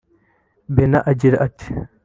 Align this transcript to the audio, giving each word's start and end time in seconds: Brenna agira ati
Brenna 0.73 0.99
agira 1.11 1.37
ati 1.47 1.67